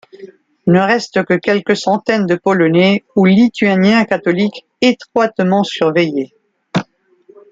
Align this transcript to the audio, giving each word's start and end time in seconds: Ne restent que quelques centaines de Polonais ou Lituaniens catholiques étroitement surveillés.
Ne 0.65 0.79
restent 0.79 1.23
que 1.25 1.35
quelques 1.35 1.77
centaines 1.77 2.25
de 2.25 2.33
Polonais 2.33 3.03
ou 3.15 3.25
Lituaniens 3.25 4.03
catholiques 4.05 4.65
étroitement 4.81 5.63
surveillés. 5.63 6.33